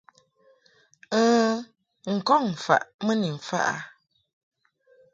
[2.05, 3.75] N̂ n-kɔŋ faʼ mɨ ni mfaʼ a.